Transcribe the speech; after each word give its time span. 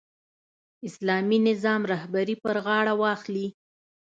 اسلامي 0.87 1.37
نظام 1.49 1.81
رهبري 1.93 2.35
پر 2.43 2.55
غاړه 2.65 2.93
واخلي. 3.01 3.47